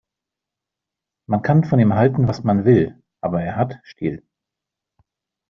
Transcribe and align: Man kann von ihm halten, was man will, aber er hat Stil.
Man 1.29 1.43
kann 1.43 1.63
von 1.63 1.79
ihm 1.79 1.93
halten, 1.93 2.27
was 2.27 2.43
man 2.43 2.65
will, 2.65 3.03
aber 3.21 3.43
er 3.43 3.55
hat 3.55 3.77
Stil. 3.85 4.23